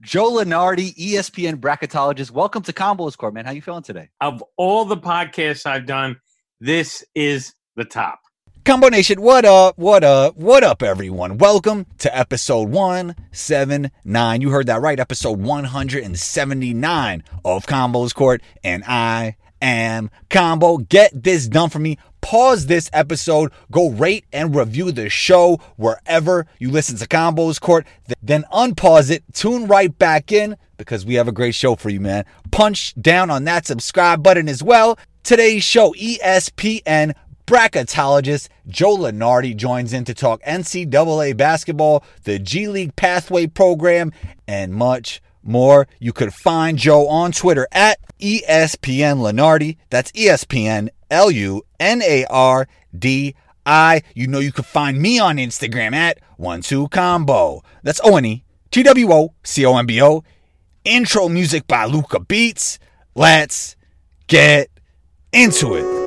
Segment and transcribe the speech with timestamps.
[0.00, 2.30] Joe Lunardi, E ESPN bracketologist.
[2.30, 3.44] Welcome to Combos Court, man.
[3.44, 4.08] How you feeling today?
[4.20, 6.20] Of all the podcasts I've done,
[6.60, 8.20] this is the top.
[8.64, 9.76] Combo Nation, what up?
[9.76, 10.36] What up?
[10.36, 11.38] What up, everyone?
[11.38, 14.40] Welcome to episode 179.
[14.40, 20.78] You heard that right, episode 179 of Combos Court, and I am Combo.
[20.78, 21.98] Get this done for me.
[22.20, 27.86] Pause this episode, go rate and review the show wherever you listen to Combos Court,
[28.22, 32.00] then unpause it, tune right back in because we have a great show for you,
[32.00, 32.24] man.
[32.50, 34.98] Punch down on that subscribe button as well.
[35.22, 37.14] Today's show, ESPN
[37.46, 44.12] bracketologist Joe Lunardi joins in to talk NCAA basketball, the G League Pathway Program,
[44.46, 45.88] and much more.
[45.98, 49.78] You could find Joe on Twitter at ESPN Lunardi.
[49.88, 53.34] That's ESPN L U N A R D
[53.66, 54.02] I.
[54.14, 57.62] You know you can find me on Instagram at one two combo.
[57.82, 60.24] That's O N E T W O C O M B O.
[60.84, 62.78] Intro music by Luca Beats.
[63.14, 63.76] Let's
[64.26, 64.68] get
[65.32, 65.97] into it.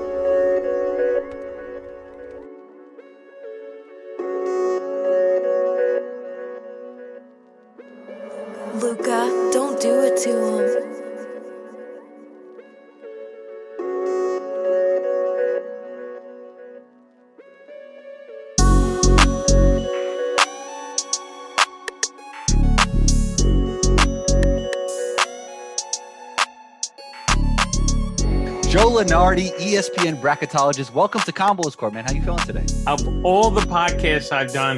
[29.01, 30.93] E ESPN bracketologist.
[30.93, 32.05] Welcome to Combos Court, man.
[32.05, 32.63] How you feeling today?
[32.85, 34.77] Of all the podcasts I've done,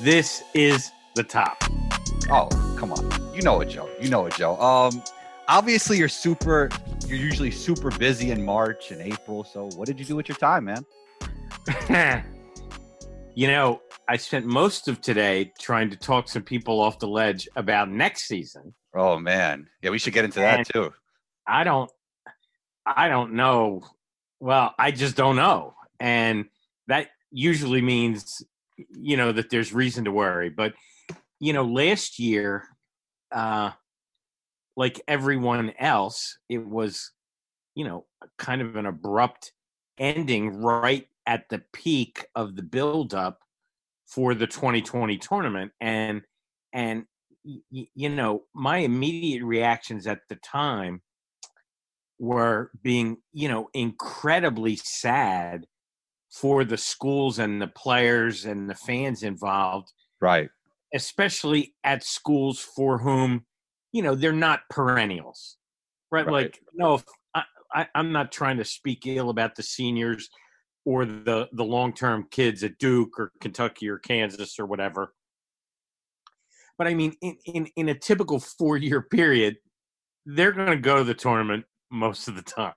[0.00, 1.60] this is the top.
[2.30, 3.34] Oh, come on.
[3.34, 3.90] You know it, Joe.
[4.00, 4.56] You know it, Joe.
[4.60, 5.02] Um,
[5.48, 6.68] obviously you're super.
[7.08, 9.42] You're usually super busy in March and April.
[9.42, 10.86] So what did you do with your time, man?
[13.34, 17.48] you know, I spent most of today trying to talk some people off the ledge
[17.56, 18.72] about next season.
[18.94, 20.92] Oh man, yeah, we should get into that And- too.
[21.48, 21.90] I don't
[22.86, 23.82] I don't know.
[24.40, 25.74] Well, I just don't know.
[26.00, 26.46] And
[26.86, 28.42] that usually means
[28.90, 30.74] you know that there's reason to worry, but
[31.40, 32.64] you know, last year
[33.32, 33.70] uh
[34.76, 37.12] like everyone else, it was
[37.74, 38.06] you know,
[38.38, 39.52] kind of an abrupt
[39.98, 43.40] ending right at the peak of the build up
[44.06, 46.22] for the 2020 tournament and
[46.72, 47.04] and
[47.70, 51.02] you know, my immediate reactions at the time
[52.18, 55.66] were being, you know, incredibly sad
[56.30, 60.48] for the schools and the players and the fans involved, Right.
[60.94, 63.46] especially at schools for whom,
[63.92, 65.56] you know, they're not perennials,
[66.10, 66.26] right?
[66.26, 66.32] Right.
[66.32, 67.00] Like, no,
[67.34, 70.28] I, I, I'm not trying to speak ill about the seniors
[70.84, 75.14] or the the long term kids at Duke or Kentucky or Kansas or whatever.
[76.76, 79.56] But I mean, in in, in a typical four year period,
[80.26, 81.64] they're going to go to the tournament
[81.94, 82.74] most of the time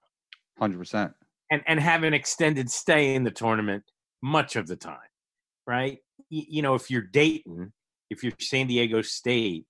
[0.60, 1.14] Hundred percent.
[1.52, 3.84] and and have an extended stay in the tournament
[4.22, 5.10] much of the time,
[5.68, 6.00] right?
[6.32, 7.74] Y- you know, if you're Dayton,
[8.10, 9.66] if you're San Diego State,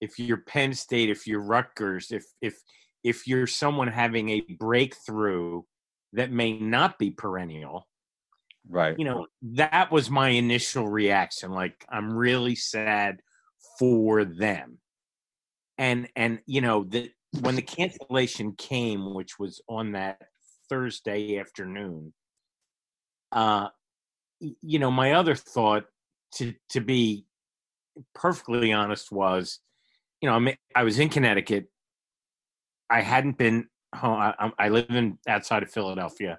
[0.00, 2.56] if you're Penn State, if you're Rutgers, if if
[3.04, 5.62] if you're someone having a breakthrough
[6.12, 7.88] that may not be perennial,
[8.68, 8.98] Right.
[8.98, 11.50] you know, that was my initial reaction.
[11.52, 13.20] Like, I'm really sad
[13.78, 14.78] for them.
[15.78, 20.18] And and you know, the when the cancellation came, which was on that
[20.68, 22.12] Thursday afternoon,
[23.32, 23.68] uh
[24.40, 25.86] you know, my other thought
[26.34, 27.26] to to be
[28.14, 29.60] perfectly honest was,
[30.20, 31.66] you know, I'm, I was in Connecticut.
[32.90, 34.18] I hadn't been home.
[34.20, 36.38] I, I live in outside of Philadelphia.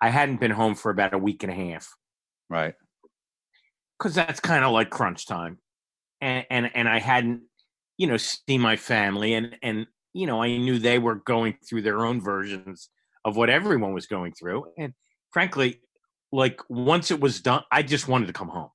[0.00, 1.94] I hadn't been home for about a week and a half
[2.50, 2.74] Right.
[3.98, 5.58] because that's kind of like crunch time,
[6.20, 7.42] and and and I hadn't,
[7.96, 9.86] you know, seen my family, and and
[10.16, 12.88] you know, I knew they were going through their own versions
[13.24, 14.94] of what everyone was going through, and
[15.30, 15.80] frankly,
[16.32, 18.70] like once it was done, I just wanted to come home.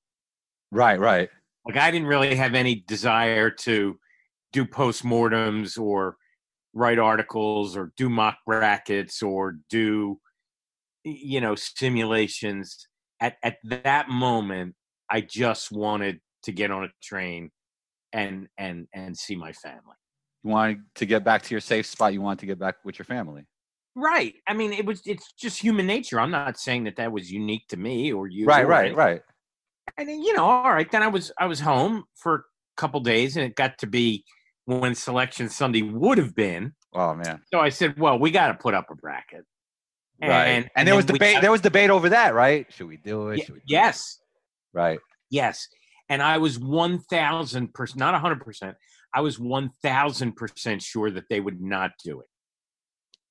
[0.70, 0.98] Right.
[0.98, 1.28] Right.
[1.66, 3.98] Like I didn't really have any desire to
[4.52, 6.16] do postmortems or
[6.74, 10.18] write articles or do mock brackets or do
[11.04, 12.86] you know simulations
[13.20, 14.74] at at that moment
[15.10, 17.50] I just wanted to get on a train
[18.12, 19.96] and and and see my family.
[20.44, 22.12] You wanted to get back to your safe spot.
[22.12, 23.44] You wanted to get back with your family.
[23.94, 24.34] Right.
[24.48, 26.18] I mean it was it's just human nature.
[26.18, 28.46] I'm not saying that that was unique to me or you.
[28.46, 28.64] Right.
[28.64, 28.94] or Right.
[28.96, 29.20] Right.
[29.98, 30.90] and then, you know, all right.
[30.90, 32.40] Then I was I was home for a
[32.76, 34.24] couple days, and it got to be
[34.64, 36.72] when Selection Sunday would have been.
[36.94, 37.42] Oh man.
[37.52, 39.44] So I said, "Well, we got to put up a bracket."
[40.22, 40.46] Right.
[40.46, 41.34] And, And, there was debate.
[41.34, 42.66] got- there was debate over that, right?
[42.72, 43.40] Should we do it?
[43.40, 43.62] We do it?
[43.66, 44.20] yes,
[44.72, 45.00] Right.
[45.30, 45.66] yes.
[46.08, 48.76] And I was one thousand percent, not hundred percent,
[49.14, 52.26] I was one thousand percent sure that they would not do it.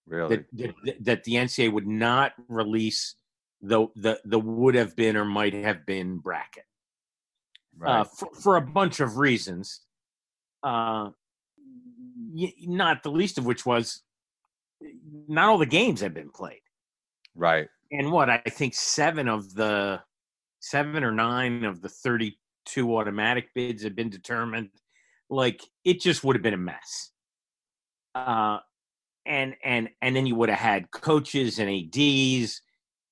[0.07, 0.37] Really?
[0.37, 3.15] That, that that the NCAA would not release
[3.61, 6.65] the the the would have been or might have been bracket
[7.77, 8.01] right.
[8.01, 9.81] uh, for, for a bunch of reasons.
[10.63, 11.09] Uh,
[12.33, 14.01] y- not the least of which was
[15.27, 16.61] not all the games have been played.
[17.35, 17.67] right.
[17.91, 20.01] and what I think seven of the
[20.59, 24.69] seven or nine of the 32 automatic bids have been determined.
[25.31, 27.11] Like it just would have been a mess.
[28.13, 28.59] Uh,
[29.25, 32.61] and and and then you would have had coaches and ads,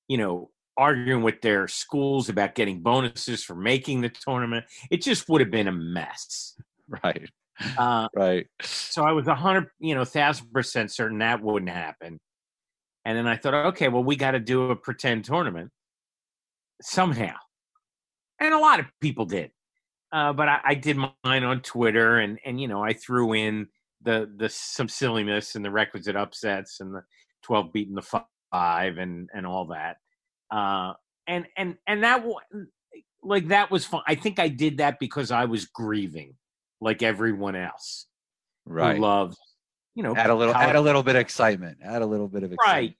[0.08, 4.66] you know, arguing with their schools about getting bonuses for making the tournament.
[4.90, 6.56] It just would have been a mess.
[7.04, 7.30] Right.
[7.78, 8.48] Uh, Right.
[8.62, 12.18] so I was a hundred, you know, thousand percent certain that wouldn't happen.
[13.04, 15.70] And then I thought, okay, well, we got to do a pretend tournament
[16.82, 17.36] somehow.
[18.40, 19.52] And a lot of people did.
[20.12, 23.68] Uh, but I, I did mine on Twitter and, and, you know, I threw in
[24.02, 27.02] the, the, some silliness and the requisite upsets and the
[27.42, 28.02] 12 beating the
[28.52, 29.98] five and, and all that.
[30.50, 30.94] Uh,
[31.28, 32.24] and, and, and that,
[33.22, 34.02] like, that was fun.
[34.06, 36.34] I think I did that because I was grieving
[36.80, 38.06] like everyone else
[38.66, 38.96] Right.
[38.96, 39.36] who loves,
[39.94, 41.78] you know, add a little, college- add a little bit of excitement.
[41.84, 42.94] Add a little bit of Right.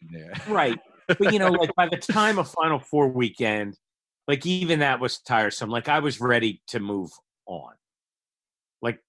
[0.49, 0.79] right.
[1.19, 3.77] But you know, like by the time of Final Four weekend,
[4.29, 5.71] like even that was tiresome.
[5.71, 7.11] Like I was ready to move
[7.47, 7.73] on.
[8.83, 9.01] Like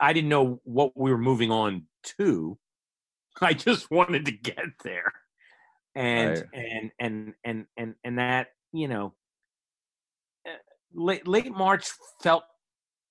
[0.00, 1.86] I didn't know what we were moving on
[2.18, 2.58] to.
[3.40, 5.12] I just wanted to get there,
[5.94, 6.44] and Right.
[6.52, 9.14] and and and and and that you know,
[10.46, 10.52] uh,
[10.94, 11.88] late late March
[12.22, 12.44] felt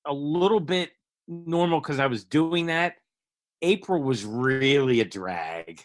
[0.06, 0.92] a little bit
[1.28, 2.96] normal because I was doing that.
[3.62, 5.81] April was really a drag,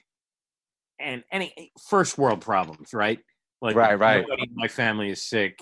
[0.98, 3.20] and any first world problems, right?
[3.62, 4.24] Like Right, right.
[4.54, 5.60] my family is sick,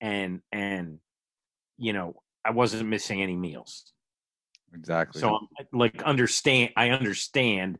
[0.00, 0.98] and and
[1.78, 2.14] you know
[2.44, 3.92] I wasn't missing any meals,
[4.74, 5.20] Exactly.
[5.20, 6.70] so I'm like understand.
[6.76, 7.78] I understand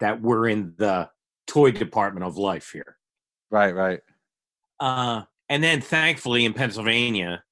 [0.00, 1.10] that we're in the
[1.46, 2.96] toy department of life here.
[3.50, 3.74] right.
[3.74, 4.00] Right.
[4.80, 7.42] Uh, and then thankfully in Pennsylvania,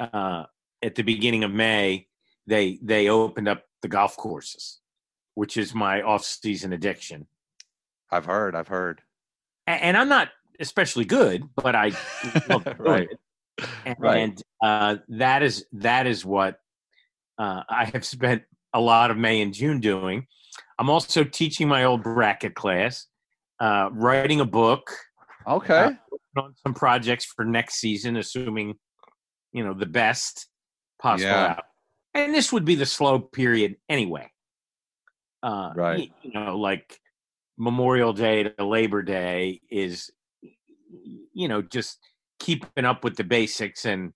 [0.00, 0.44] uh,
[0.82, 2.06] at the beginning of May,
[2.46, 4.80] they they opened up the golf courses,
[5.34, 7.26] which is my off-season addiction.
[8.10, 8.54] I've heard.
[8.54, 9.02] I've heard.
[9.66, 10.28] A- And, I'm not
[10.62, 11.92] especially good, but I
[12.78, 13.08] Right.
[13.84, 14.42] And Right.
[14.62, 16.58] uh, that is that is what
[17.38, 18.42] uh, I have spent
[18.72, 20.26] a lot of May and June doing.
[20.78, 23.06] I'm also teaching my old bracket class,
[23.60, 24.90] uh, writing a book.
[25.46, 25.90] Okay.
[26.36, 28.74] on some projects for next season, assuming
[29.52, 30.48] you know the best
[31.00, 31.56] possible Yeah.
[31.58, 31.64] out.
[32.14, 34.30] And this would be the slow period anyway.
[35.42, 36.12] Uh, Right.
[36.22, 36.98] You know, like
[37.58, 40.10] Memorial Day to Labor Day is,
[41.32, 41.98] you know, just
[42.38, 44.12] keeping up with the basics and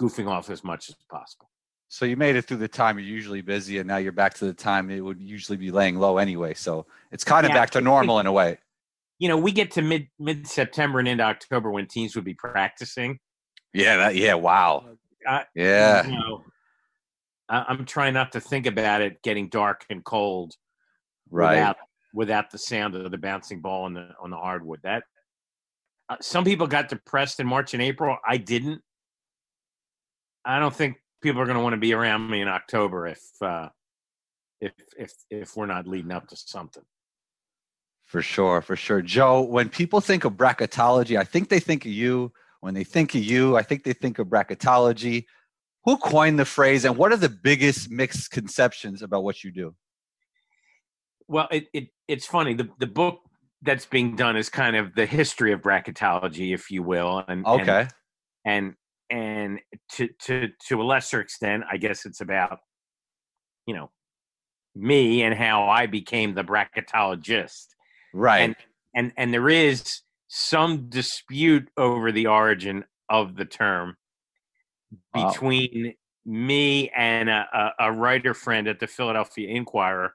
[0.00, 1.48] goofing off as much as possible.
[1.88, 4.46] so you made it through the time you're usually busy, and now you're back to
[4.46, 6.54] the time it would usually be laying low anyway.
[6.54, 8.58] So it's kind of Yeah, back to normal in a way.
[9.18, 12.34] You know, we get to mid mid September and into October when teams would be
[12.34, 13.18] practicing.
[13.74, 13.96] Yeah.
[13.98, 14.16] That.
[14.16, 14.34] Yeah.
[14.34, 14.96] Wow.
[15.28, 16.06] I- Yeah.
[16.06, 16.44] you know,
[17.48, 20.54] I, I'm trying not to think about it getting dark and cold
[21.30, 21.56] Right.
[21.56, 21.76] without
[22.14, 24.80] without the sound of the bouncing ball on the on the hardwood.
[24.82, 25.04] That
[26.20, 28.16] some people got depressed in March and April.
[28.26, 28.82] I didn't.
[30.44, 33.22] I don't think people are going to want to be around me in October if
[33.40, 33.68] uh,
[34.60, 36.82] if if if we're not leading up to something.
[38.04, 39.00] For sure, for sure.
[39.00, 42.32] Joe, when people think of bracketology, I think they think of you.
[42.60, 45.24] When they think of you, I think they think of bracketology.
[45.84, 49.74] Who coined the phrase and what are the biggest misconceptions about what you do?
[51.26, 52.54] Well, it, it it's funny.
[52.54, 53.20] The the book
[53.62, 57.60] that's being done is kind of the history of bracketology, if you will, and and-
[57.60, 57.88] Okay.
[58.44, 58.74] and
[59.10, 62.58] and to to to a lesser extent, I guess it's about
[63.66, 63.90] you know
[64.74, 67.66] me and how I became the bracketologist,
[68.14, 68.40] right.
[68.40, 68.56] and
[68.94, 73.96] and and there is some dispute over the origin of the term
[75.14, 75.30] Wow.
[75.30, 75.94] between
[76.26, 80.14] me and a, a writer friend at the Philadelphia Inquirer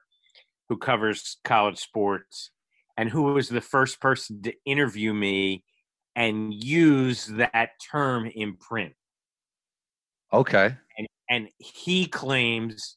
[0.68, 2.50] who covers college sports
[2.98, 5.64] and who was the first person to interview me
[6.16, 8.92] and use that term in print
[10.32, 10.74] okay.
[10.98, 12.96] and and he claims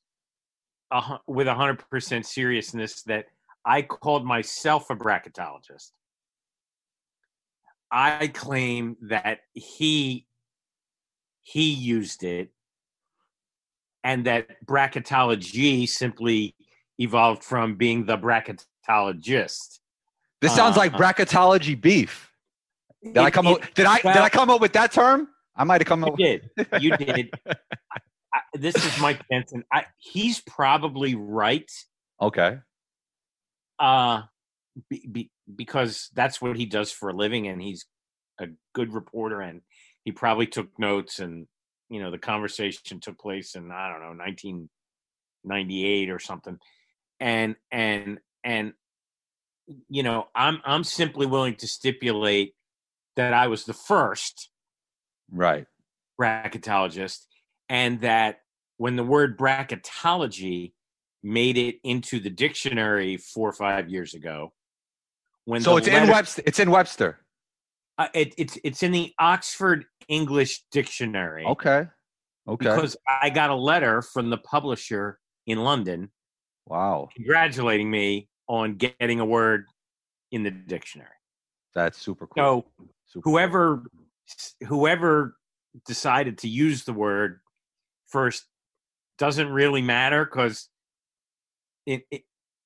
[0.92, 3.26] a, with 100% seriousness that
[3.66, 5.92] I called myself a bracketologist.
[7.92, 10.26] I claim that he
[11.42, 12.52] he used it
[14.04, 16.56] and that bracketology simply
[16.98, 19.81] evolved from being the bracketologist.
[20.42, 22.32] This sounds like Uh, bracketology beef.
[23.04, 25.28] Did I come it- up did I did I come up with that term?
[25.56, 26.50] I might have come You up did.
[26.80, 27.34] You did.
[28.34, 29.64] I, this is Mike Jensen.
[29.74, 31.70] I, he's probably right.
[32.22, 32.60] Okay.
[33.78, 34.22] Uh,
[34.90, 37.86] be, be, because that's what he does for a living, and he's
[38.40, 39.62] a good reporter, and
[40.06, 41.48] he probably took notes, and
[41.90, 46.58] you know the conversation took place in I don't know 1998 or something,
[47.20, 48.74] and and and
[49.90, 52.54] you know I'm I'm simply willing to stipulate
[53.16, 54.50] that I was the first
[55.32, 55.66] Right.
[56.20, 57.26] bracketologist,
[57.70, 58.40] and that
[58.78, 60.74] when the word bracketology
[61.24, 64.52] made it into the dictionary four or five years ago,
[65.46, 66.44] when So the it's in letter- Webster.
[66.46, 67.20] It's in Webster.
[67.98, 71.46] uh, it, it's it's in the Oxford English Dictionary.
[71.46, 71.88] Okay.
[72.48, 72.66] Okay.
[72.66, 76.12] Because I got a letter from the publisher in London
[76.68, 77.08] wow.
[77.16, 79.66] congratulating me on getting a word
[80.32, 81.10] in the dictionary.
[81.74, 82.44] That's super cool.
[82.44, 82.66] So
[83.08, 83.32] Super cool.
[83.34, 83.84] whoever
[84.68, 85.36] whoever
[85.88, 87.40] decided to use the word
[88.08, 88.46] first
[89.18, 90.70] doesn't really matter because
[91.86, 92.24] it, it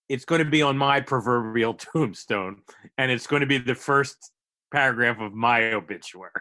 [0.10, 2.62] it's going to be on my proverbial tombstone
[2.98, 4.32] and it's going to be the first
[4.72, 6.32] paragraph of my obituary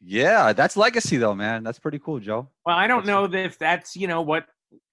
[0.00, 1.62] Yeah, that's legacy though, man.
[1.64, 2.48] That's pretty cool, Joe.
[2.66, 4.46] well i don't That's know that if that's you know what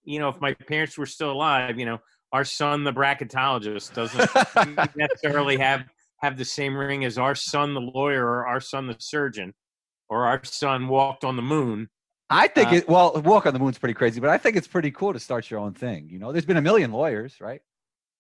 [0.04, 2.00] you know if my parents were still alive you know
[2.32, 5.86] our son the bracketologist doesn't necessarily have
[6.22, 9.54] have the same ring as our son the lawyer or our son the surgeon
[10.10, 11.90] or our son walked on the moon
[12.32, 12.88] I think Uh, it.
[12.88, 15.50] Well, walk on the moon's pretty crazy, but I think it's pretty cool to start
[15.50, 16.08] your own thing.
[16.12, 17.60] You know, there's been a million lawyers, right?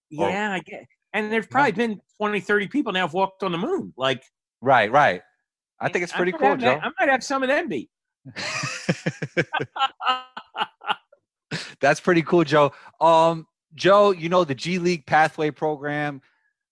[0.09, 0.87] Yeah, I get.
[1.13, 3.93] And there's probably been 20, 30 people now have walked on the moon.
[3.97, 4.23] Like,
[4.61, 5.21] Right, right.
[5.79, 6.79] I think it's pretty cool, Joe.
[6.81, 7.87] that- I might have some of them be.
[11.79, 12.71] That's pretty cool, Joe.
[12.99, 13.45] Um,
[13.75, 16.21] Joe, you know the G League Pathway Program.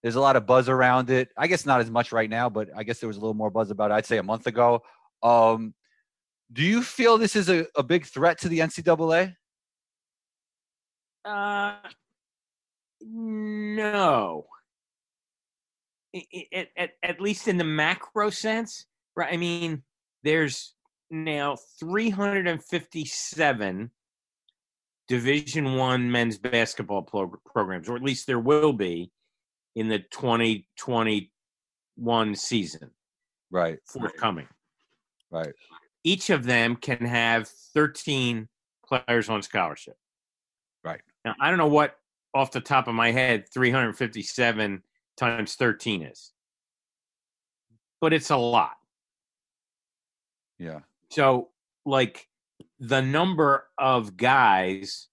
[0.02, 1.28] There's a lot of buzz around it.
[1.36, 3.50] I guess not as much right now, but I guess there was a little more
[3.50, 3.94] buzz about it.
[3.94, 4.82] I'd say a month ago.
[5.22, 5.74] Um,
[6.52, 9.34] do you feel this is a, a big threat to the NCAA?
[11.24, 11.74] uh,
[13.00, 14.46] no.
[16.54, 19.32] At, at, at least in the macro sense, right?
[19.32, 19.82] I mean,
[20.22, 20.74] there's
[21.10, 23.90] now 357
[25.08, 29.10] Division One men's basketball pro- programs, or at least there will be
[29.74, 32.90] in the 2021 season
[33.50, 34.46] Right, forthcoming.
[35.30, 35.54] right,
[36.04, 38.46] each of them can have 13
[38.86, 39.96] players on scholarship.
[40.84, 41.00] Right.
[41.24, 41.96] Now, I don't know what
[42.34, 44.82] off the top of my head 357
[45.16, 46.32] times 13 is,
[48.00, 48.76] but it's a lot.
[50.58, 51.48] yeah, So,
[51.86, 52.28] like,
[52.78, 55.08] the number of guys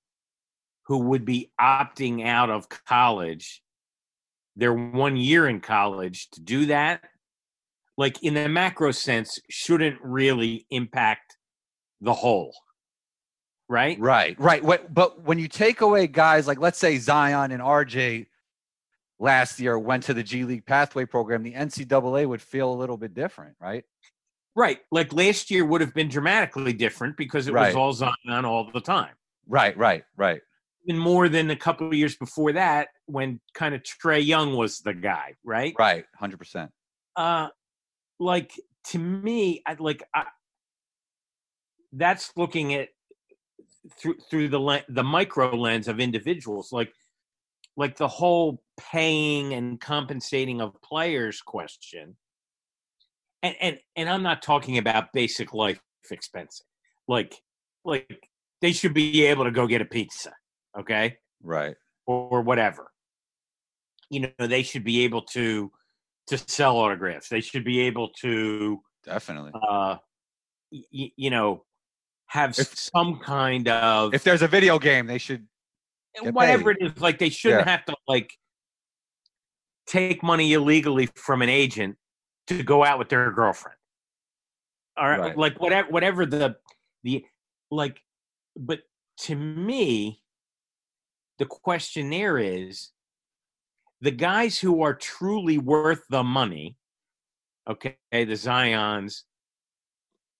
[0.87, 3.63] who would be opting out of college,
[4.55, 7.01] their one year in college to do that,
[7.97, 11.37] like in the macro sense, shouldn't really impact
[12.01, 12.53] the whole.
[13.67, 13.99] Right?
[13.99, 14.93] right, right.
[14.93, 18.27] But when you take away guys like, let's say Zion and RJ
[19.17, 22.97] last year went to the G League Pathway Program, the NCAA would feel a little
[22.97, 23.83] bit different, right?
[24.55, 24.79] Right.
[24.91, 27.67] Like last year would have been dramatically different because it Right.
[27.67, 29.13] was all Zion all the time.
[29.47, 30.41] Right, right, right.
[30.87, 34.79] Even more than a couple of years before that when kind of Trae Young was
[34.79, 35.73] the guy, right?
[35.77, 36.71] Right, hundred percent.
[37.15, 37.49] uh
[38.19, 38.51] like
[38.85, 40.23] to me i like I,
[41.91, 42.89] that's looking at
[43.97, 46.93] through through the le- the micro lens of individuals like
[47.77, 52.15] like the whole paying and compensating of players question
[53.45, 55.79] and and and i'm not talking about basic life
[56.11, 56.63] expenses
[57.07, 57.33] like
[57.83, 58.29] like
[58.61, 60.33] they should be able to go get a pizza
[60.79, 61.75] okay Right,
[62.07, 62.91] or whatever.
[64.09, 65.71] You know, they should be able to
[66.27, 67.27] to sell autographs.
[67.29, 69.51] They should be able to, definitely.
[69.53, 69.97] uh,
[70.71, 71.65] y- you know,
[72.27, 75.45] have If- some kind of If there's a video game, they should.
[76.21, 76.83] whatever paid.
[76.87, 77.01] it is.
[77.01, 77.71] Like they shouldn't Yeah.
[77.71, 78.31] have to like
[79.85, 81.95] take money illegally from an agent
[82.47, 83.77] to go out with their girlfriend.
[84.97, 85.37] All right, Right.
[85.37, 86.57] like whatever, whatever the
[87.03, 87.25] the
[87.71, 88.01] like.
[88.55, 88.81] But
[89.21, 90.21] to me,
[91.39, 92.91] the question there is
[94.01, 96.77] the guys who are truly worth the money.
[97.67, 99.25] Okay, the Zion's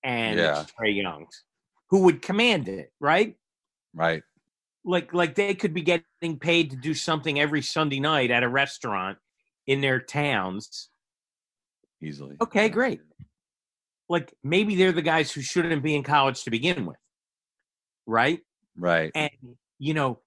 [0.03, 0.63] and Yeah.
[0.79, 1.43] Trae Youngs,
[1.89, 3.35] who would command it, right?
[3.93, 4.23] Right,
[4.85, 8.49] like like they could be getting paid to do something every Sunday night at a
[8.49, 9.17] restaurant
[9.67, 10.89] in their towns.
[12.05, 12.37] Easily.
[12.41, 13.01] Okay, great.
[14.07, 16.97] Like maybe they're the guys who shouldn't be in college to begin with.
[18.05, 18.39] Right?
[18.77, 19.31] Right, And
[19.79, 20.19] you know,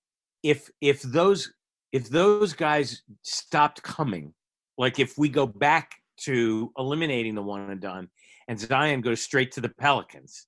[0.42, 1.52] if if those
[1.92, 4.32] if those guys stopped coming,
[4.78, 8.08] like if we go back to eliminating the one and done
[8.48, 10.46] and Zion goes straight to the Pelicans,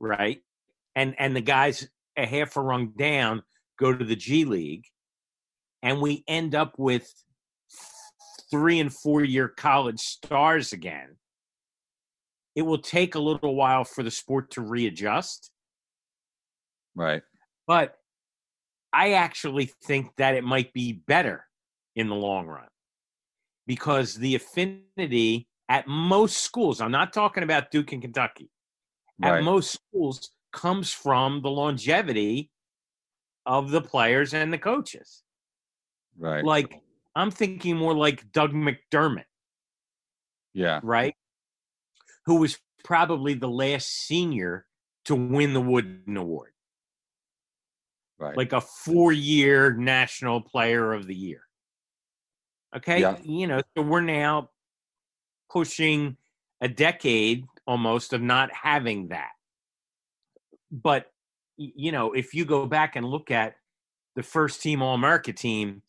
[0.00, 0.40] right?
[0.96, 3.42] and and the guys a half a rung down
[3.78, 4.86] go to the G League,
[5.82, 7.12] and we end up with
[8.54, 11.16] three and four year college stars again.
[12.54, 15.50] It will take a little while for the sport to readjust,
[16.94, 17.22] Right.
[17.66, 17.96] but
[18.92, 21.46] I actually think that it might be better
[21.96, 22.68] in the long run
[23.66, 28.50] because the affinity at most schools, I'm not talking about Duke and Kentucky,
[29.18, 29.38] Right.
[29.38, 32.52] at most schools comes from the longevity
[33.46, 35.24] of the players and the coaches.
[36.16, 36.44] right.
[36.44, 36.83] Like
[37.14, 39.24] I'm thinking more like Doug McDermott,
[40.52, 40.80] yeah.
[40.82, 41.14] right?
[42.26, 44.66] Who was probably the last senior
[45.06, 46.52] to win the Wooden Award,
[48.18, 48.36] Right.
[48.36, 51.42] like a four-year National Player of the Year.
[52.74, 53.18] Okay, Yeah.
[53.22, 54.50] you know, so we're now
[55.50, 56.16] pushing
[56.60, 59.30] a decade almost of not having that.
[60.70, 61.10] But
[61.56, 63.54] you know, if you go back and look at
[64.16, 65.82] the first team All America team,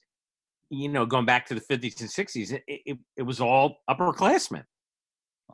[0.69, 4.63] you know, going back to the 50s and 60s, it, it, it was all upperclassmen.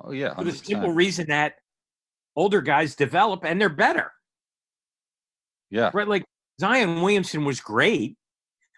[0.04, 0.34] oh yeah.
[0.36, 1.54] For the simple reason that
[2.36, 4.12] older guys develop and they're better,
[5.70, 5.92] Yeah.
[5.94, 6.08] right?
[6.08, 6.24] Like
[6.60, 8.18] Zion Williamson was great,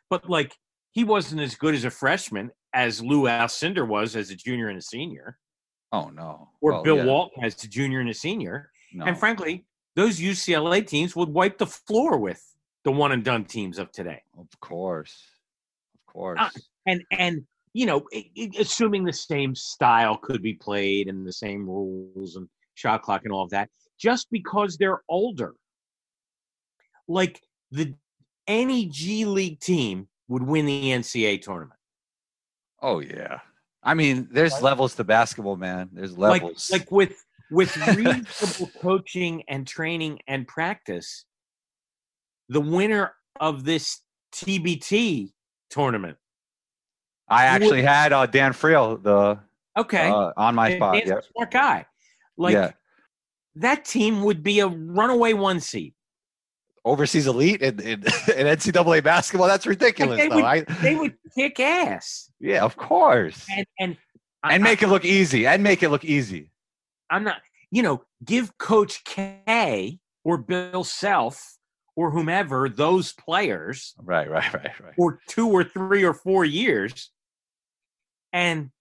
[0.09, 0.55] but like
[0.91, 4.77] he wasn't as good as a freshman as Lou Alcindor was as a junior and
[4.77, 5.37] a senior,
[5.91, 6.49] Oh no.
[6.61, 7.05] or Well, Bill yeah.
[7.05, 8.71] Walton as a junior and a senior.
[8.93, 9.05] No.
[9.05, 12.41] And frankly, those UCLA teams would wipe the floor with
[12.83, 14.21] the one and done teams of today.
[14.37, 15.23] of course.
[16.13, 16.39] Of course.
[16.41, 16.49] Uh,
[16.85, 18.07] And and you know,
[18.59, 23.33] assuming the same style could be played and the same rules and shot clock and
[23.33, 25.55] all of that, just because they're older.
[27.07, 27.41] Like
[27.71, 27.95] the
[28.47, 31.79] any G League team would win the NCAA tournament.
[32.81, 33.39] oh yeah.
[33.85, 35.89] I mean, there's levels to basketball, man.
[35.91, 36.69] There's levels.
[36.71, 41.25] Like like with with reasonable coaching and training and practice,
[42.47, 43.99] the winner of this
[44.33, 45.32] TBT
[45.73, 46.17] tournament.
[47.27, 49.39] I actually had uh, Dan Friel the
[49.77, 50.07] Okay.
[50.09, 50.93] uh, on my And spot.
[50.95, 51.19] Dan's Yeah.
[51.35, 51.85] smart guy.
[52.37, 52.71] Like Yeah.
[53.55, 55.93] that team would be a runaway one seed.
[56.85, 58.03] Overseas elite in, in,
[58.37, 59.47] in NCAA basketball.
[59.47, 60.35] That's ridiculous, they though.
[60.35, 62.29] would- I, They would kick ass.
[62.39, 63.45] yeah, of course.
[63.55, 63.97] And and
[64.43, 65.47] I- And make it look easy.
[65.47, 66.51] And make it look easy.
[67.09, 67.37] I'm not,
[67.71, 71.57] you know, give Coach K or Bill Self
[71.95, 74.95] or whomever those players Right, right, right, right.
[74.95, 77.11] for two or three or four years.
[78.31, 78.71] And,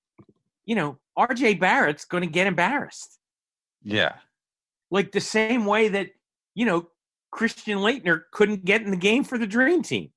[0.65, 3.19] you know, RJ Barrett's going to get embarrassed.
[3.83, 4.15] Yeah.
[4.91, 6.09] Like the same way that,
[6.55, 6.89] you know,
[7.31, 10.11] Christian Laettner couldn't get in the game for the Dream Team.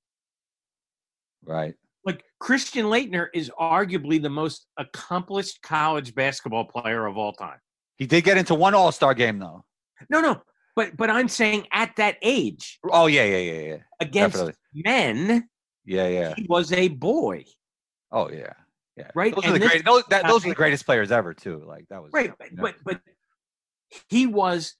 [1.43, 1.75] Right.
[2.05, 7.57] Like Christian Laettner is arguably the most accomplished college basketball player of all time.
[7.97, 9.63] He did get into one All Star game though.
[10.09, 10.41] No, no,
[10.75, 14.53] but but I'm saying at that age Oh yeah, yeah, yeah, yeah, against Definitely.
[14.73, 15.49] men,
[15.85, 16.33] yeah, yeah.
[16.35, 17.45] he was a boy,
[18.11, 18.53] Oh yeah,
[18.95, 19.09] yeah.
[19.13, 19.85] Right, Those are the great.
[19.85, 21.61] Those, that, those are the greatest players ever too.
[21.65, 22.33] Like that was right?
[22.37, 22.63] But you know.
[22.63, 23.01] but, but
[24.09, 24.75] he was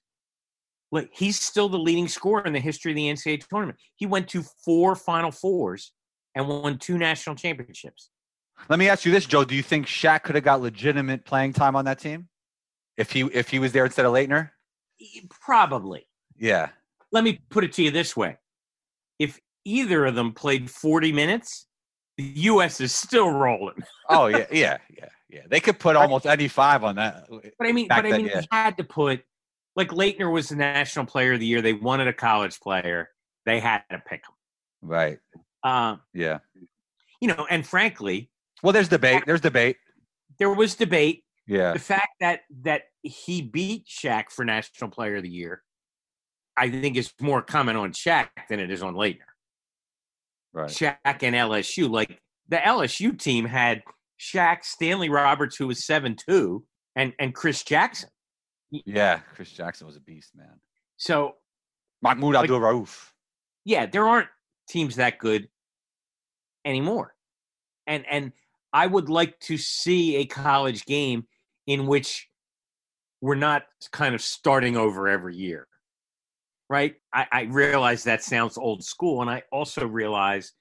[0.90, 3.78] like he's still the leading scorer in the history of the NCAA tournament.
[3.96, 5.92] He went to four Final Fours
[6.34, 8.08] and won two national championships.
[8.70, 9.44] Let me ask you this, Joe.
[9.44, 12.28] Do you think Shaq could have got legitimate playing time on that team
[12.96, 14.50] if he if he was there instead of Laettner?
[15.30, 16.06] Probably.
[16.36, 16.68] Yeah.
[17.12, 18.36] Let me put it to you this way:
[19.18, 21.66] if either of them played 40 minutes,
[22.18, 22.80] the U.S.
[22.80, 23.82] is still rolling.
[24.08, 25.40] Oh yeah, yeah, yeah, yeah.
[25.48, 27.26] They could put almost any five on that.
[27.28, 28.42] But I mean, Back but I then, mean, yeah.
[28.52, 29.24] had to put
[29.74, 31.60] like Laettner was the national player of the year.
[31.60, 33.10] They wanted a college player.
[33.46, 34.34] They had to pick him.
[34.82, 35.18] Right.
[35.64, 36.38] Uh, Yeah.
[37.20, 38.30] you know, and frankly,
[38.62, 39.24] Well, there's debate.
[39.26, 39.76] There's debate.
[40.38, 41.24] there was debate.
[41.48, 41.72] Yeah.
[41.72, 45.62] The fact that that he beat Shaq for national player of the year,
[46.56, 49.20] I think it's more comment on Shaq than it is on Laettner.
[50.52, 50.70] Right.
[50.70, 53.82] Shaq and LSU, like the LSU team had
[54.18, 56.64] Shaq, Stanley Roberts, who was seven two,
[56.94, 58.08] and and Chris Jackson.
[58.70, 59.18] Yeah.
[59.34, 60.58] Chris Jackson was a beast, man.
[60.96, 61.34] So
[62.02, 63.10] Mahmoud Like- Abdul Rauf.
[63.64, 64.28] yeah, there aren't
[64.68, 65.48] teams that good
[66.64, 67.14] anymore.
[67.86, 68.32] And and
[68.72, 71.26] I would like to see a college game
[71.66, 72.28] in which
[73.26, 75.66] we're not kind of starting over every year.
[76.70, 76.94] Right?
[77.12, 80.52] I, I realize that sounds old school, and I also realize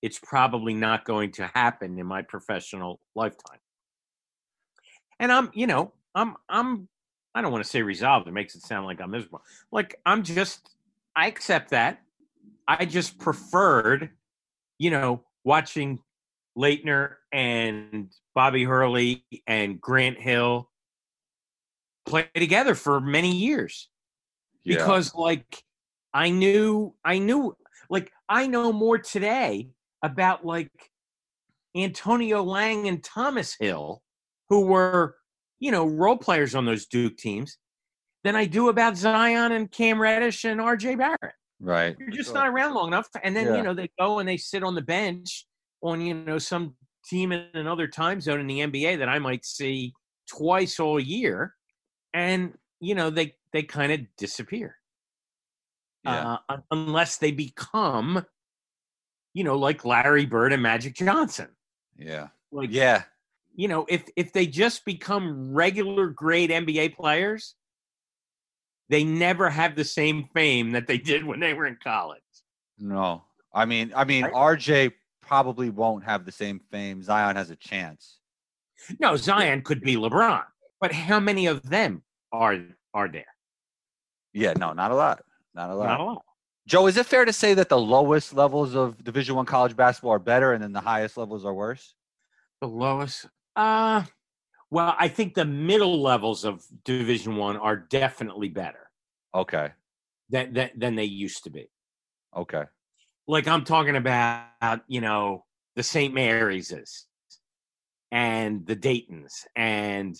[0.00, 3.58] it's probably not going to happen in my professional lifetime.
[5.20, 6.88] And I'm, you know, I'm I'm
[7.34, 8.26] I don't want to say resolved.
[8.26, 9.42] It makes it sound like I'm miserable.
[9.70, 10.70] Like I'm just
[11.14, 12.00] I accept that.
[12.66, 14.08] I just preferred,
[14.78, 15.98] you know, watching
[16.56, 20.70] Laettner and Bobby Hurley and Grant Hill
[22.06, 23.90] play together for many years
[24.64, 24.76] Yeah.
[24.78, 25.62] because, like,
[26.12, 27.56] I knew I knew
[27.90, 29.70] like I know more today
[30.02, 30.70] about like
[31.76, 34.00] Antonio Lang and Thomas Hill,
[34.48, 35.16] who were,
[35.58, 37.58] you know, role players on those Duke teams,
[38.22, 41.34] than I do about Zion and Cam Reddish and RJ Barrett.
[41.60, 41.96] Right.
[41.98, 42.34] You're just Sure.
[42.36, 43.08] not around long enough.
[43.22, 43.56] And then, Yeah.
[43.56, 45.46] you know, they go and they sit on the bench
[45.82, 49.44] on, you know, some team in another time zone in the NBA that I might
[49.44, 49.92] see
[50.28, 51.54] twice all year.
[52.14, 54.76] And, you know, they they kind of disappear.
[56.04, 56.36] Yeah.
[56.48, 58.24] Uh, unless they become,
[59.34, 61.48] you know, like Larry Bird and Magic Johnson.
[61.98, 62.28] yeah.
[62.52, 63.02] Like Yeah.
[63.54, 67.54] you know, if if they just become regular grade NBA players,
[68.90, 72.20] they never have the same fame that they did when they were in college.
[72.78, 73.24] No.
[73.52, 74.32] I mean, I mean, Right.
[74.58, 77.02] RJ probably won't have the same fame.
[77.02, 78.18] Zion has a chance.
[79.00, 80.44] No, Zion could be LeBron,
[80.84, 82.58] but how many of them are
[82.92, 83.24] are there?
[84.34, 84.52] Yeah.
[84.52, 85.22] No, not a lot.
[85.54, 85.86] Not a lot.
[85.86, 86.22] Not a lot.
[86.66, 90.12] Joe, is it fair to say that the lowest levels of Division One college basketball
[90.12, 91.94] are better, and then the highest levels are worse?
[92.60, 93.24] The lowest.
[93.56, 94.04] Uh
[94.70, 98.90] well, I think the middle levels of Division One are definitely better
[99.34, 99.70] Okay.
[100.28, 101.70] than, than than they used to be.
[102.36, 102.64] Okay.
[103.26, 106.12] like I'm talking about, you know, the St.
[106.12, 106.74] Mary's
[108.12, 110.14] and the Daytons and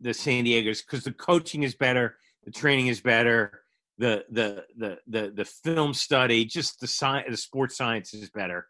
[0.00, 3.62] the San Diego's because the coaching is better, the training is better,
[3.98, 8.66] the the the the the film study, just the science, the sports science is better.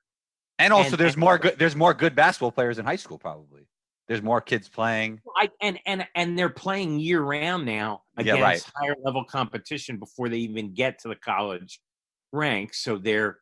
[0.58, 1.58] And also, And- there's and- more good.
[1.58, 3.18] There's more good basketball players in high school.
[3.18, 3.66] Probably.
[4.08, 5.20] There's more kids playing.
[5.36, 8.72] I and and and they're playing year round now Yeah, against right.
[8.74, 11.80] higher level competition before they even get to the college
[12.32, 12.82] ranks.
[12.82, 13.38] So they're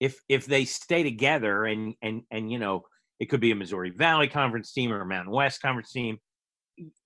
[0.00, 2.84] if if they stay together and and and you know
[3.20, 6.18] it could be a Missouri Valley Conference team or a Mountain West Conference team,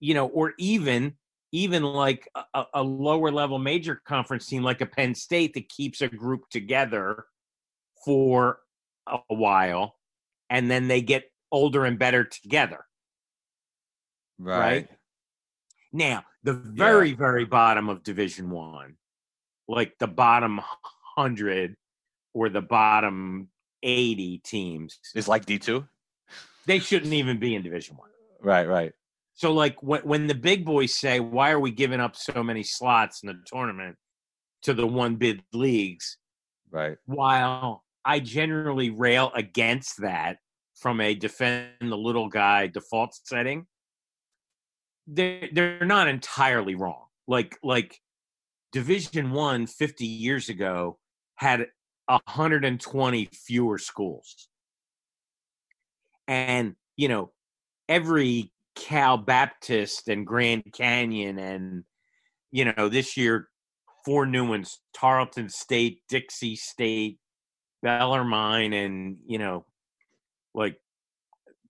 [0.01, 1.15] you know, or even
[1.53, 6.01] even like a- a, lower level major conference team like a Penn State that keeps
[6.01, 7.25] a group together
[8.05, 8.61] for
[9.09, 9.97] a while,
[10.49, 12.85] and then they get older and better together.
[14.39, 14.89] Right.
[15.93, 18.95] Now, the very, very bottom of Division One,
[19.67, 20.61] like the bottom
[21.17, 21.75] hundred
[22.33, 23.49] or the bottom
[23.83, 25.85] eighty teams, It's like D two.
[26.67, 28.11] they shouldn't even be in Division One.
[28.41, 28.69] Right.
[28.69, 28.93] Right.
[29.35, 32.63] So, like when when the big boys say, "Why are we giving up so many
[32.63, 33.97] slots in the tournament
[34.63, 36.19] to the one bid leagues?"
[36.71, 36.97] Right.
[37.07, 40.39] While I generally rail against that
[40.77, 43.67] from a defend the little guy default setting,
[45.07, 47.07] they're they're not entirely wrong.
[47.27, 47.99] Like like
[48.73, 50.99] Division One 50 years ago
[51.37, 51.67] had
[52.07, 54.49] 120 fewer schools,
[56.29, 57.33] and you know
[57.89, 61.85] every Cal Baptist and Grand Canyon and
[62.51, 63.49] you know this year
[64.05, 67.19] four new ones: Tarleton State, Dixie State,
[67.83, 69.67] Bellarmine, and you know
[70.55, 70.81] like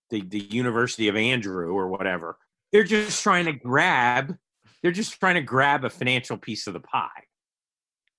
[0.09, 2.37] the the University of Andrew or whatever.
[2.71, 4.37] They're just trying to grab.
[4.81, 7.09] They're just trying to grab a financial piece of the pie.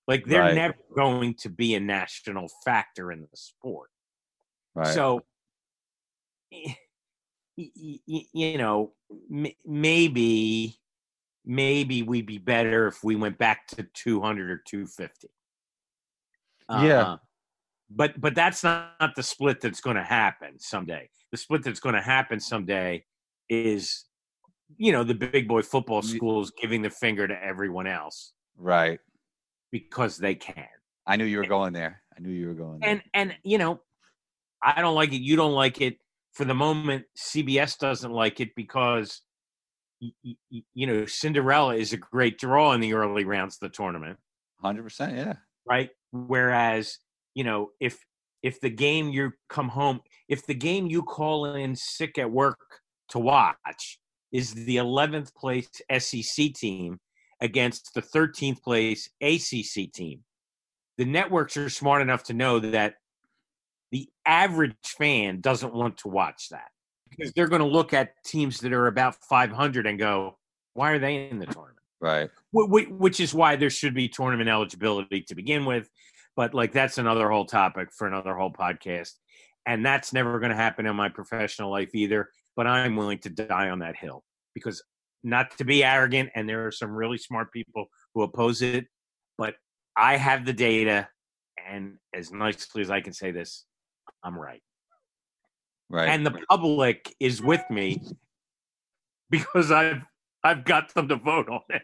[0.07, 0.55] Like they're Right.
[0.55, 3.89] never going to be a national factor in the sport.
[4.75, 4.95] Right.
[4.95, 5.23] So,
[7.57, 8.93] y- y- you know,
[9.31, 10.79] m- maybe,
[11.45, 15.29] maybe we'd be better if we went back to 200 or 250.
[16.71, 17.03] Yeah.
[17.03, 17.17] Uh,
[17.91, 21.11] but but that's not, not the split that's going to happen someday.
[21.31, 23.05] The split that's going to happen someday
[23.49, 24.05] is,
[24.79, 28.99] you know, the big boy football schools giving the finger to everyone else right.
[29.71, 30.67] because they can.
[31.07, 32.03] I knew you were going there.
[32.17, 32.91] I knew you were going there.
[32.91, 33.81] and and you know
[34.63, 35.97] i don't like it you don't like it
[36.33, 39.23] for the moment cbs doesn't like it because
[40.01, 44.19] you know cinderella is a great draw in the early rounds of the tournament
[44.61, 45.17] Hundred percent.
[45.17, 45.35] Yeah.
[45.67, 46.99] right whereas
[47.35, 47.99] you know if
[48.43, 52.59] if the game you come home if the game you call in sick at work
[53.09, 53.99] to watch
[54.33, 55.69] is the 11th place
[55.99, 56.99] sec team
[57.41, 60.21] against the 13th place acc team
[60.99, 62.95] the networks are smart enough to know that
[63.93, 66.69] the average fan doesn't want to watch that
[67.11, 70.39] because they're going to look at teams that are about 500 and go
[70.75, 72.31] why are they in the tournament Right.
[72.55, 75.89] Wh- wh- which is why there should be tournament eligibility to begin with.
[76.37, 79.13] But like that's another whole topic for another whole podcast,
[79.67, 82.29] and that's never going to happen in my professional life either.
[82.57, 84.25] But I'm willing to die on that hill
[84.55, 84.83] because
[85.23, 88.87] not to be arrogant, and there are some really smart people who oppose it,
[89.39, 89.55] but
[89.97, 91.09] I have the data,
[91.69, 93.65] and as nicely as I can say this,
[94.23, 94.63] I'm right
[95.91, 96.09] Right.
[96.09, 98.01] and the public is with me
[99.31, 100.03] because I've
[100.43, 101.83] I've got them to vote on it.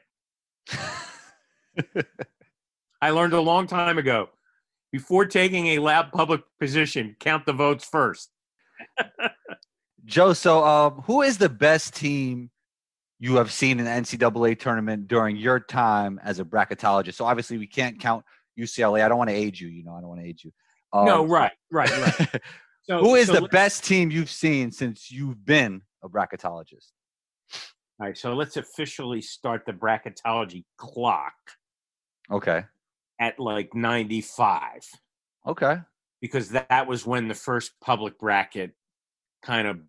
[3.01, 4.31] I learned a long time ago.
[4.91, 8.31] Before taking a loud public position, count the votes first.
[10.05, 12.51] Joe, so um, who is the best team
[13.21, 17.15] you have seen in the NCAA tournament during your time as a bracketologist?
[17.15, 18.25] So obviously we can't count
[18.59, 19.03] UCLA.
[19.05, 19.69] I don't want to age you.
[19.69, 20.53] You know, I don't want to age you.
[20.93, 22.43] Um, no, right, right, right.
[22.83, 26.93] So, who is so the best team you've seen since you've been a bracketologist?
[28.01, 31.35] All right, so let's officially start the bracketology clock
[32.31, 32.65] Okay.
[33.21, 34.89] at like 95
[35.47, 35.77] Okay.
[36.23, 38.73] because that was when the first public bracket
[39.43, 39.81] kind of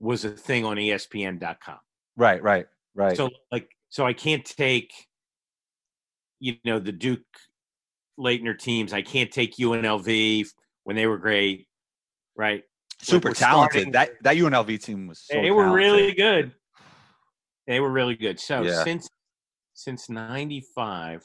[0.00, 1.78] was a thing on ESPN.com.
[2.16, 2.42] Right.
[2.42, 2.66] Right.
[2.96, 3.16] Right.
[3.16, 4.92] So like so I can't take
[6.40, 7.22] you know the Duke
[8.18, 8.92] Laettner teams.
[8.92, 10.46] I can't take UNLV
[10.84, 11.66] when they were great,
[12.36, 12.62] right?
[13.00, 13.72] Super we're talented.
[13.72, 15.20] starting- that that UNLV team was.
[15.20, 15.92] So they were talented.
[15.92, 16.52] really good.
[17.66, 18.38] They were really good.
[18.40, 18.84] So Yeah.
[18.84, 19.08] since
[19.74, 21.22] since '95,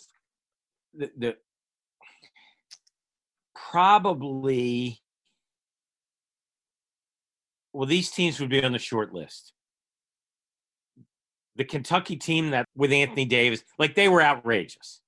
[0.93, 1.37] the, the
[3.71, 4.99] probably
[7.73, 9.53] well, these teams would be on the short list.
[11.55, 15.01] The Kentucky team that with Anthony Davis, like they were outrageous.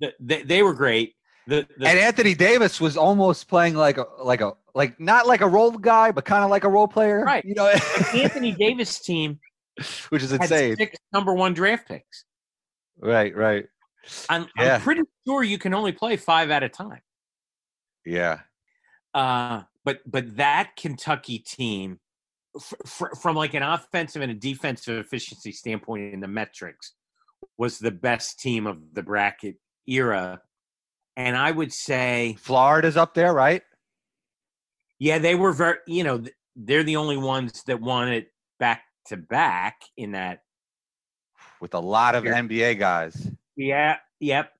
[0.00, 1.14] The- the- They, were great.
[1.48, 5.40] The, the, And Anthony Davis was almost playing like a like a like not like
[5.40, 7.24] a role guy, but kind of like a role player.
[7.24, 7.42] Right.
[7.42, 9.40] You know, the Anthony Davis team
[10.10, 10.76] which is had insane.
[10.76, 12.26] six number one draft picks.
[13.00, 13.34] Right.
[13.34, 13.64] Right.
[14.28, 14.74] I'm, Yeah.
[14.74, 17.00] I'm pretty sure you can only play five at a time.
[18.04, 18.40] Yeah.
[19.14, 21.98] Uh, but but that Kentucky team,
[22.54, 26.92] f- f- from like an offensive and a defensive efficiency standpoint in the metrics,
[27.56, 29.56] was the best team of the bracket
[29.86, 30.42] era.
[31.18, 33.62] And I would say, Florida's up there, right?
[34.98, 36.22] yeah, they were very, you know,
[36.56, 40.42] they're the only ones that won it back to back in that.
[41.60, 42.24] With a lot of.
[42.24, 43.30] NBA guys.
[43.56, 44.52] Yeah, yep.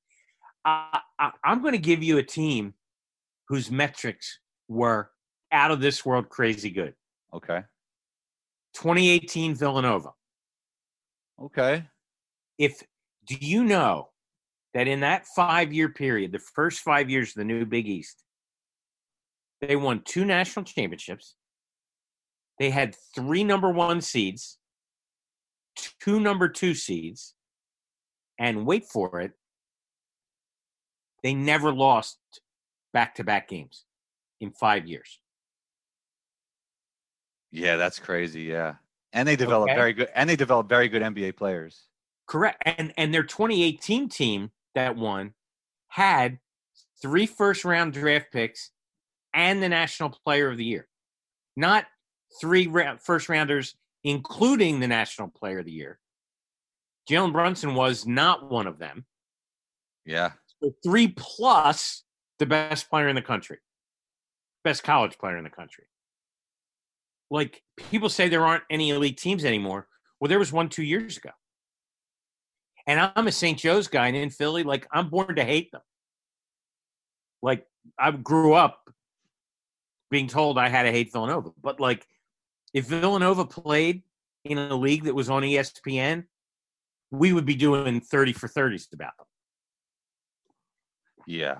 [0.64, 2.74] Uh, I, I'm going to give you a team
[3.48, 5.10] whose metrics were
[5.52, 6.94] out of this world crazy good.
[7.32, 7.62] Okay.
[8.74, 10.10] 2018 Villanova.
[11.40, 11.84] Okay.
[12.58, 12.82] if
[13.26, 14.08] do you know
[14.74, 18.22] that in that five year period, the first five years of the new Big East,
[19.60, 21.34] they won two national championships.
[22.58, 24.58] They had three number one seeds,
[26.00, 27.34] two number two seeds,
[28.38, 29.32] and wait for it,
[31.22, 32.18] they never lost
[32.92, 33.84] back to back games
[34.40, 35.18] in five years.
[37.50, 38.42] Yeah, that's crazy.
[38.42, 38.74] Yeah.
[39.12, 39.78] And they developed Okay.
[39.78, 41.84] very good and they developed very good NBA players.
[42.26, 42.62] Correct.
[42.66, 45.34] And and their 2018 team that won
[45.88, 46.38] had
[47.02, 48.70] three first round draft picks
[49.34, 50.88] and the national player of the year.
[51.56, 51.84] Not
[52.40, 55.98] three first rounders including the national player of the year.
[57.10, 59.04] Jalen Brunson was not one of them.
[60.06, 60.32] Yeah.
[60.62, 62.04] So three plus
[62.38, 63.58] the best player in the country.
[64.62, 65.84] Best college player in the country.
[67.30, 69.88] Like people say there aren't any elite teams anymore.
[70.20, 71.30] Well, there was one two years ago.
[72.88, 73.58] And I'm a St.
[73.58, 75.82] Joe's guy and in Philly, like I'm born to hate them.
[77.42, 77.66] Like
[77.98, 78.90] I grew up
[80.10, 81.50] being told I had to hate Villanova.
[81.62, 82.06] But like
[82.72, 84.02] if Villanova played
[84.42, 86.24] in a league that was on ESPN,
[87.10, 89.26] we would be doing 30 for 30s about them.
[91.26, 91.58] Yeah.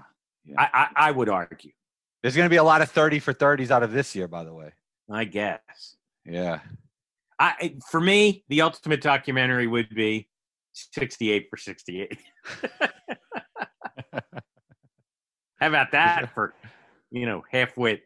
[0.57, 1.73] I, I, I would argue.
[2.23, 4.45] There's going to be a lot of 30 for 30s out of this year, by
[4.45, 4.73] the way.
[5.11, 5.97] I guess.
[6.25, 6.61] Yeah.
[7.39, 10.29] I for me, the ultimate documentary would be
[10.93, 12.19] 68 for 68.
[15.61, 16.55] How about that for
[17.11, 18.03] you know half wit?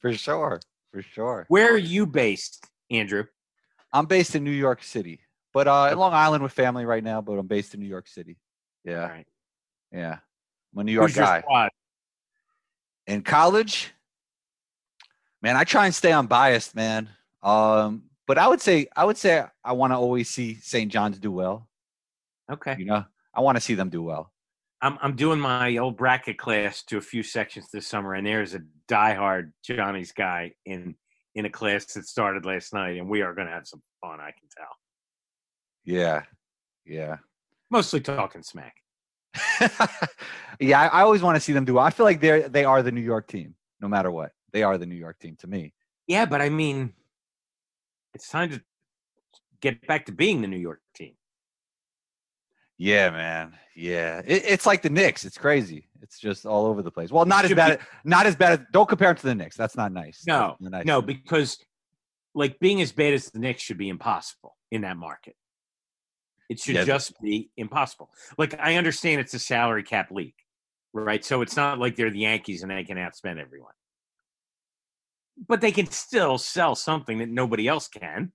[0.00, 0.60] For sure.
[0.92, 1.44] For sure.
[1.48, 3.24] Where are you based, Andrew?
[3.92, 5.20] I'm based in New York City,
[5.52, 8.36] but uh, Long Island with family right now, but I'm based in New York City.
[8.84, 9.08] Yeah.
[9.08, 9.26] Right.
[9.92, 10.18] Yeah.
[10.72, 11.70] I'm a New York Who's guy.
[13.06, 13.92] in college,
[15.42, 17.08] man, I try and stay unbiased, man.
[17.42, 20.92] Um, but I would say I would say I want to always see St.
[20.92, 21.67] John's do well.
[22.50, 22.76] Okay.
[22.78, 24.32] You know, I want to see them do well.
[24.80, 28.54] I'm I'm doing my old bracket class to a few sections this summer, and there's
[28.54, 30.94] a diehard Johnny's guy in
[31.34, 34.20] in a class that started last night, and we are going to have some fun.
[34.20, 34.68] I can tell.
[35.84, 36.22] Yeah,
[36.86, 37.16] yeah,
[37.70, 38.74] Mostly talking smack.
[40.60, 40.80] yeah.
[40.80, 41.84] I, I always want to see them do well.
[41.84, 44.32] I feel like they're they are the New York team, no matter what.
[44.52, 45.74] They are the New York team to me.
[46.06, 46.94] Yeah, but I mean,
[48.14, 48.62] it's time to
[49.60, 51.12] get back to being the New York team.
[52.78, 53.54] Yeah, man.
[53.74, 55.24] Yeah, it, it's like the Knicks.
[55.24, 55.88] It's crazy.
[56.00, 57.10] It's just all over the place.
[57.10, 57.80] Well, not as bad.
[58.04, 58.60] Not as bad.
[58.60, 59.56] As, don't compare them to the Knicks.
[59.56, 60.24] That's not nice.
[60.26, 60.84] No, not nice.
[60.86, 61.58] No, because
[62.34, 65.34] like being as bad as the Knicks should be impossible in that market.
[66.48, 66.84] It should Yeah.
[66.84, 68.10] just be impossible.
[68.38, 70.34] Like I understand it's a salary cap league,
[70.92, 71.24] right?
[71.24, 73.74] So it's not like they're the Yankees and they can outspend everyone.
[75.46, 78.32] But they can still sell something that nobody else can.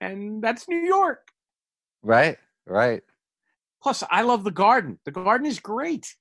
[0.00, 1.28] And that's New York.
[2.02, 3.02] Right, right.
[3.86, 4.98] Plus, I love the garden.
[5.04, 6.16] The garden is great.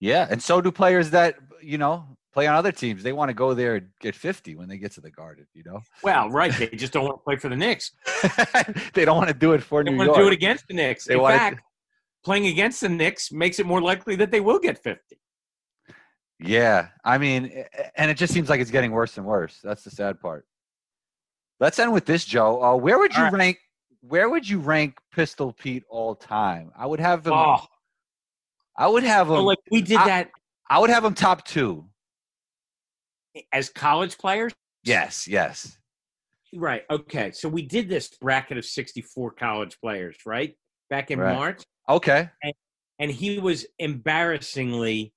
[0.00, 3.02] Yeah, and so do players that you know play on other teams.
[3.02, 5.46] They want to go there and get 50 when they get to the Garden.
[5.52, 6.54] You know, Well, right.
[6.56, 7.92] They just don't want to play for the Knicks.
[8.94, 10.16] they don't want to do it for They New want York.
[10.16, 11.04] to do it against the Knicks.
[11.04, 11.60] They In fact,
[12.24, 15.18] playing against the Knicks makes it more likely that they will get 50.
[16.40, 17.62] Yeah, I mean,
[17.94, 19.58] and it just seems like it's getting worse and worse.
[19.62, 20.46] That's the sad part.
[21.60, 22.62] Let's end with this, Joe.
[22.62, 23.32] Uh, where would you right.
[23.34, 23.58] rank?
[24.08, 26.70] Where would you rank Pistol Pete all time?
[26.76, 27.32] I would have him.
[27.34, 27.58] Oh,
[28.76, 29.36] I would have him.
[29.36, 30.30] so like we did I- that
[30.68, 31.88] I would have him top two.
[33.52, 34.52] as college players.
[34.84, 35.76] Yes, yes.
[36.54, 36.84] Right.
[36.90, 37.32] Okay.
[37.32, 40.56] So we did this bracket of 64 college players, right?
[40.88, 41.34] Back in Right.
[41.34, 41.62] March.
[41.88, 42.30] Okay.
[42.98, 45.12] And he was embarrassingly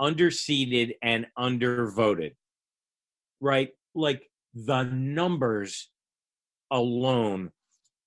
[0.00, 2.36] underseeded and undervoted.
[3.40, 3.70] Right?
[3.94, 4.22] Like
[4.54, 5.90] the numbers
[6.70, 7.50] alone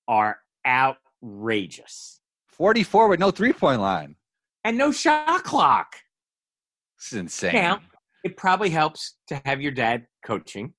[0.08, 2.20] are outrageous.
[2.50, 4.16] 44 with no three point line.
[4.64, 5.96] And no shot clock.
[7.00, 7.54] This is insane.
[7.54, 7.82] Now,
[8.24, 10.74] it probably helps to have your dad coaching.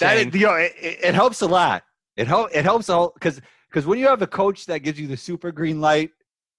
[0.00, 1.82] That saying, is, you know, it, it helps a lot.
[2.16, 5.06] It help it helps all because because when you have a coach that gives you
[5.06, 6.10] the super green light,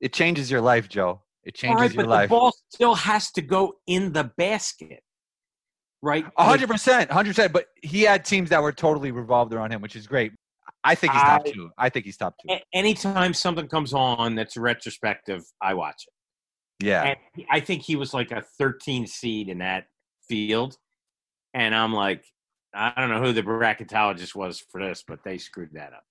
[0.01, 1.21] it changes your life, Joe.
[1.43, 2.29] It changes right, your but life.
[2.29, 5.01] the ball still has to go in the basket,
[6.01, 6.25] right?
[6.37, 7.53] A hundred percent, hundred percent.
[7.53, 10.33] But he had teams that were totally revolved around him, which is great.
[10.85, 11.69] I think he's top I- two.
[11.77, 12.55] I think he's top two.
[12.73, 16.85] Anytime something comes on that's retrospective, I watch it.
[16.85, 19.85] Yeah, And I think he was like a 13 seed in that
[20.27, 20.77] field,
[21.53, 22.23] and I'm like,
[22.73, 26.03] I don't know who the bracketologist was for this, but they screwed that up.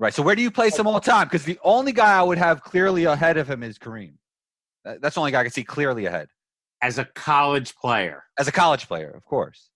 [0.00, 0.12] right.
[0.12, 1.26] So where do you place him all time?
[1.28, 4.14] Because the only guy I would have clearly ahead of him is Kareem.
[4.84, 6.26] That's the only guy I can see clearly ahead
[6.82, 9.70] As a college player, as a college player, of course.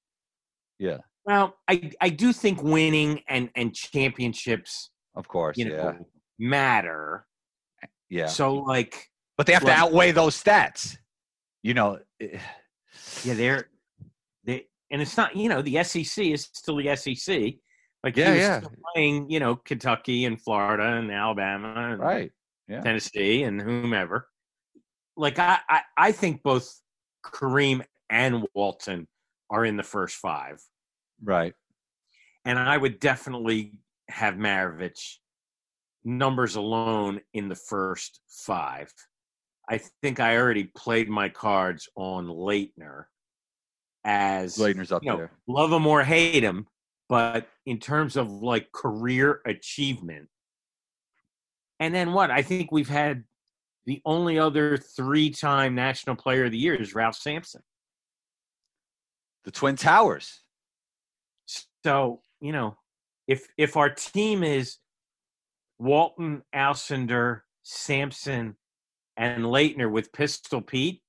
[0.81, 5.59] Yeah, well, I I do think winning and and championships, of course.
[5.59, 5.93] you yeah,
[6.39, 7.27] matter.
[8.09, 8.27] yeah.
[8.27, 10.97] So like, But they have to outweigh those stats.
[11.63, 11.99] You know.
[12.21, 12.39] eh,
[13.25, 13.69] yeah, they're
[14.45, 17.55] they, and it's not you know the SEC is still the SEC.
[18.05, 18.59] Like Yeah, yeah.
[18.61, 22.31] still playing, you know, Kentucky and Florida and Alabama and Right.
[22.69, 22.81] Yeah.
[22.81, 24.29] Tennessee and whomever.
[25.17, 26.69] Like I, I, I think both
[27.25, 29.09] Kareem and Walton
[29.51, 30.61] are in the first five,
[31.23, 31.55] Right.
[32.45, 35.17] and I would definitely have Maravich
[36.05, 38.93] numbers alone in the first five.
[39.69, 43.07] I think I already played my cards on Laettner
[44.05, 45.33] as Laettner's up you know, there.
[45.49, 46.69] love him or hate him,
[47.09, 50.29] but in terms of like career achievement.
[51.81, 52.31] And then what?
[52.31, 53.25] I think we've had
[53.87, 57.63] the only other three time National Player of the Year is Ralph Sampson.
[59.45, 60.41] The Twin Towers.
[61.87, 62.77] So, you know,
[63.29, 64.79] if if our team is
[65.79, 68.57] Walton, Alcindor, Sampson,
[69.17, 71.01] and Laettner with Pistol Pete,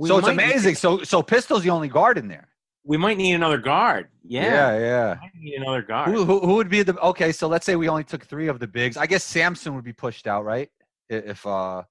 [0.00, 0.76] so it's might need- amazing.
[0.76, 2.48] So so Pistol's the only guard in there.
[2.84, 4.08] we might need another guard.
[4.24, 4.44] Yeah.
[4.44, 5.16] Yeah, yeah.
[5.36, 6.08] Need another guard.
[6.14, 7.32] Who, who who would be the okay?
[7.32, 8.96] So let's say we only took three of the bigs.
[8.96, 10.68] I guess Sampson would be pushed out, right?
[11.08, 11.82] If uh,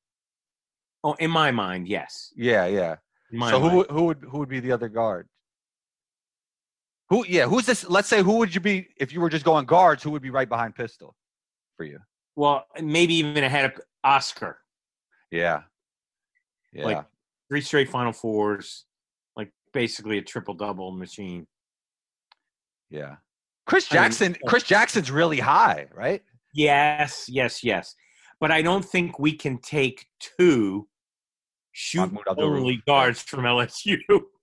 [1.03, 2.31] Oh, in my mind, yes.
[2.37, 2.95] yeah, yeah.
[3.49, 3.75] So who mind.
[3.77, 5.27] would- who would who would be the other guard?
[7.11, 7.25] Who?
[7.27, 7.87] Yeah, who's this?
[7.89, 10.01] Let's say who would you be if you were just going guards?
[10.01, 11.13] Who would be right behind Pistol
[11.75, 11.99] for you?
[12.37, 14.59] Well, maybe even ahead of Oscar.
[15.29, 15.63] Yeah,
[16.71, 16.85] yeah.
[16.85, 17.05] Like
[17.49, 18.85] three straight Final Fours,
[19.35, 21.45] like basically a triple double machine.
[22.89, 23.17] yeah.
[23.67, 24.37] Chris I mean, Jackson.
[24.47, 26.23] Chris Jackson's really high, right?
[26.53, 27.93] Yes, yes, yes.
[28.39, 30.05] But I don't think we can take
[30.37, 30.87] two
[31.73, 33.97] shoot only guards from LSU.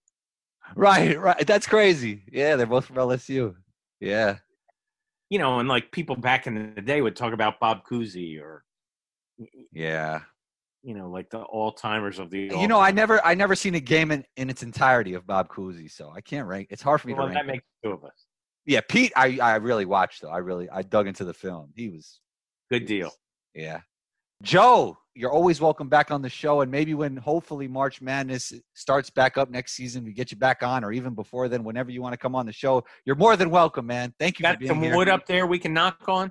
[0.76, 1.46] Right, right.
[1.46, 2.22] That's crazy.
[2.30, 3.54] Yeah, they're both from LSU.
[4.00, 4.36] Yeah.
[5.30, 8.64] you know, and like people back in the day would talk about Bob Cousy or
[9.72, 10.20] Yeah.
[10.82, 12.38] you know, like the all timers of the.
[12.58, 15.48] You know, I never I never seen a game in, in its entirety of Bob
[15.48, 16.68] Cousy, so I can't rank.
[16.70, 18.24] It's hard for me Well, to that makes two of us.
[18.66, 20.30] yeah, Pete, I I really watched though.
[20.30, 21.72] I really I dug into the film.
[21.74, 22.20] He was
[22.70, 23.10] Good deal.
[23.54, 23.80] yeah.
[24.42, 29.10] Joe, you're always welcome back on the show, and maybe when hopefully March Madness starts
[29.10, 32.00] back up next season, we get you back on, or even before then, whenever you
[32.00, 34.14] want to come on the show, you're more than welcome, man.
[34.20, 34.96] Thank you for Got being some here.
[34.96, 36.30] wood up there we can knock on.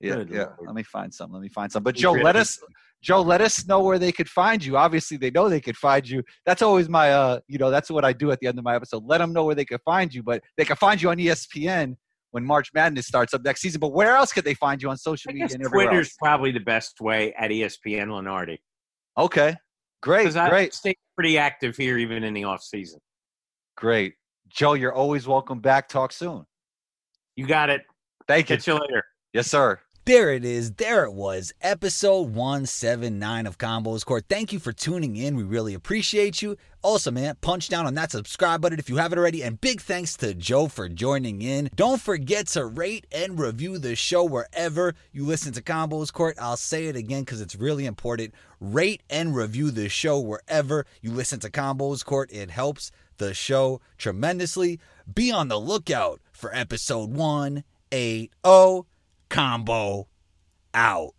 [0.00, 0.44] Yeah, Good yeah.
[0.44, 0.56] Lord.
[0.66, 1.30] Let me find some.
[1.30, 1.82] Let me find some.
[1.82, 2.58] But Joe, let us
[3.02, 4.78] Joe, let us know where they could find you.
[4.78, 6.22] Obviously, they know they could find you.
[6.46, 8.74] That's always my uh, you know, that's what I do at the end of my
[8.76, 9.04] episode.
[9.04, 11.96] Let them know where they could find you, but they can find you on ESPN
[12.32, 13.78] when March Madness starts up next season.
[13.78, 16.16] But where else could they find you on social I media guess and Twitter's else?
[16.18, 18.58] probably the best way at ESPN Lunardi.
[19.16, 19.54] Okay.
[20.02, 22.98] Great, I great, stay pretty active here even in the off season.
[23.76, 24.14] great.
[24.48, 25.88] Joe, you're always welcome back.
[25.88, 26.44] Talk soon.
[27.36, 27.82] You got it.
[28.26, 28.56] Thank you.
[28.56, 29.04] Catch you later.
[29.32, 29.78] Yes, sir.
[30.04, 30.72] There it is.
[30.72, 31.52] There it was.
[31.62, 34.24] Episode 179 of Combos Court.
[34.28, 35.36] Thank you for tuning in.
[35.36, 36.56] We really appreciate you.
[36.82, 39.44] Also, man, punch down on that subscribe button if you haven't already.
[39.44, 41.70] And big thanks to Joe for joining in.
[41.76, 46.36] Don't forget to rate and review the show wherever you listen to Combos Court.
[46.40, 48.34] I'll say it again because it's really important.
[48.58, 52.28] Rate and review the show wherever you listen to Combos Court.
[52.32, 54.80] It helps the show tremendously.
[55.14, 58.32] Be on the lookout for episode 180.
[59.32, 60.08] Combo
[60.74, 61.14] out.